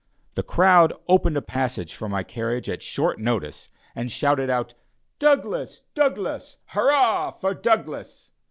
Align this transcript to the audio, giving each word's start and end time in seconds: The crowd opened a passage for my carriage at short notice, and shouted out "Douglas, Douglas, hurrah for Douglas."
The 0.33 0.41
crowd 0.41 0.93
opened 1.07 1.37
a 1.37 1.43
passage 1.43 1.93
for 1.93 2.09
my 2.09 2.23
carriage 2.23 2.67
at 2.67 2.81
short 2.81 3.19
notice, 3.19 3.69
and 3.93 4.11
shouted 4.11 4.49
out 4.49 4.73
"Douglas, 5.19 5.83
Douglas, 5.93 6.57
hurrah 6.69 7.29
for 7.29 7.53
Douglas." 7.53 8.31